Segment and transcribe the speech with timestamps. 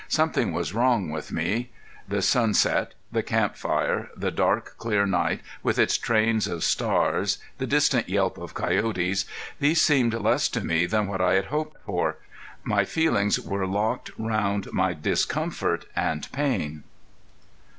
[0.07, 1.69] Something was wrong with me.
[2.07, 7.67] The sunset, the camp fire, the dark clear night with its trains of stars, the
[7.67, 9.25] distant yelp of coyotes
[9.59, 12.17] these seemed less to me than what I had hoped for.
[12.63, 16.81] My feelings were locked round my discomfort and pain.